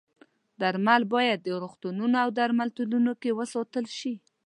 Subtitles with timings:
[0.61, 4.13] درمل باید په روغتونونو او درملتونونو کې وساتل شي.